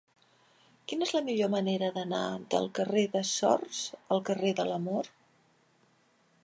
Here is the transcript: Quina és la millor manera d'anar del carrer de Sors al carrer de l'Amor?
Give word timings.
Quina 0.91 1.05
és 1.07 1.11
la 1.15 1.21
millor 1.27 1.51
manera 1.55 1.89
d'anar 1.97 2.23
del 2.55 2.65
carrer 2.81 3.05
de 3.17 3.23
Sors 3.33 3.83
al 4.17 4.25
carrer 4.31 4.55
de 4.61 4.67
l'Amor? 4.71 5.13